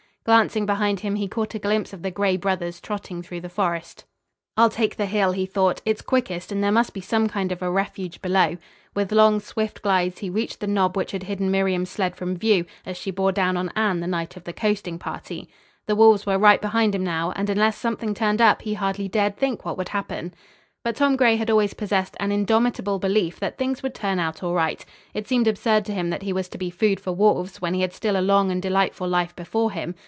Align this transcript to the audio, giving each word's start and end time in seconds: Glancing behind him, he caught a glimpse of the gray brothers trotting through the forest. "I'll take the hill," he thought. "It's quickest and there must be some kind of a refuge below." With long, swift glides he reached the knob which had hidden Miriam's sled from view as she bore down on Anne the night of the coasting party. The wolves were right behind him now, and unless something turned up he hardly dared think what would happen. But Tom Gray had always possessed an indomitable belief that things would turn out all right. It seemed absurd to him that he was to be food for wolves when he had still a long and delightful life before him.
Glancing 0.23 0.67
behind 0.67 0.99
him, 0.99 1.15
he 1.15 1.27
caught 1.27 1.55
a 1.55 1.59
glimpse 1.59 1.93
of 1.93 2.03
the 2.03 2.11
gray 2.11 2.37
brothers 2.37 2.79
trotting 2.79 3.23
through 3.23 3.41
the 3.41 3.49
forest. 3.49 4.05
"I'll 4.55 4.69
take 4.69 4.95
the 4.95 5.07
hill," 5.07 5.31
he 5.31 5.47
thought. 5.47 5.81
"It's 5.83 6.03
quickest 6.03 6.51
and 6.51 6.63
there 6.63 6.71
must 6.71 6.93
be 6.93 7.01
some 7.01 7.27
kind 7.27 7.51
of 7.51 7.63
a 7.63 7.71
refuge 7.71 8.21
below." 8.21 8.55
With 8.93 9.11
long, 9.11 9.39
swift 9.39 9.81
glides 9.81 10.19
he 10.19 10.29
reached 10.29 10.59
the 10.59 10.67
knob 10.67 10.95
which 10.95 11.09
had 11.11 11.23
hidden 11.23 11.49
Miriam's 11.49 11.89
sled 11.89 12.15
from 12.15 12.37
view 12.37 12.65
as 12.85 12.97
she 12.97 13.09
bore 13.09 13.31
down 13.31 13.57
on 13.57 13.69
Anne 13.75 13.99
the 13.99 14.05
night 14.05 14.37
of 14.37 14.43
the 14.43 14.53
coasting 14.53 14.99
party. 14.99 15.49
The 15.87 15.95
wolves 15.95 16.27
were 16.27 16.37
right 16.37 16.61
behind 16.61 16.93
him 16.93 17.03
now, 17.03 17.31
and 17.31 17.49
unless 17.49 17.75
something 17.75 18.13
turned 18.13 18.41
up 18.41 18.61
he 18.61 18.75
hardly 18.75 19.07
dared 19.07 19.37
think 19.37 19.65
what 19.65 19.75
would 19.75 19.89
happen. 19.89 20.35
But 20.83 20.95
Tom 20.97 21.15
Gray 21.15 21.37
had 21.37 21.49
always 21.49 21.73
possessed 21.73 22.15
an 22.19 22.31
indomitable 22.31 22.99
belief 22.99 23.39
that 23.39 23.57
things 23.57 23.81
would 23.81 23.95
turn 23.95 24.19
out 24.19 24.43
all 24.43 24.53
right. 24.53 24.85
It 25.15 25.27
seemed 25.27 25.47
absurd 25.47 25.83
to 25.85 25.95
him 25.95 26.11
that 26.11 26.21
he 26.21 26.31
was 26.31 26.47
to 26.49 26.59
be 26.59 26.69
food 26.69 26.99
for 26.99 27.11
wolves 27.11 27.59
when 27.59 27.73
he 27.73 27.81
had 27.81 27.91
still 27.91 28.15
a 28.15 28.21
long 28.21 28.51
and 28.51 28.61
delightful 28.61 29.07
life 29.07 29.35
before 29.35 29.71
him. 29.71 29.95